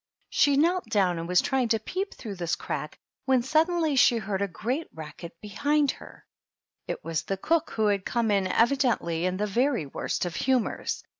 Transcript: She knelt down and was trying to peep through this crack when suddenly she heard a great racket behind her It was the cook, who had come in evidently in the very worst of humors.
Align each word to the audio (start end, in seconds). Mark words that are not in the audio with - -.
She 0.31 0.57
knelt 0.57 0.85
down 0.85 1.19
and 1.19 1.27
was 1.27 1.41
trying 1.41 1.67
to 1.67 1.79
peep 1.79 2.15
through 2.15 2.37
this 2.37 2.55
crack 2.55 2.97
when 3.25 3.43
suddenly 3.43 3.95
she 3.95 4.17
heard 4.17 4.41
a 4.41 4.47
great 4.47 4.87
racket 4.91 5.39
behind 5.41 5.91
her 5.91 6.25
It 6.87 7.03
was 7.03 7.21
the 7.21 7.37
cook, 7.37 7.69
who 7.73 7.85
had 7.85 8.03
come 8.03 8.31
in 8.31 8.47
evidently 8.47 9.25
in 9.27 9.37
the 9.37 9.45
very 9.45 9.85
worst 9.85 10.25
of 10.25 10.35
humors. 10.35 11.03